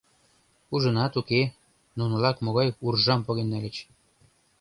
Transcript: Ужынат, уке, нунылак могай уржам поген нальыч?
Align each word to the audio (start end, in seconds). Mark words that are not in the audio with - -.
Ужынат, 0.73 1.13
уке, 1.19 1.41
нунылак 1.97 2.37
могай 2.45 2.67
уржам 2.85 3.21
поген 3.27 3.47
нальыч? 3.51 3.75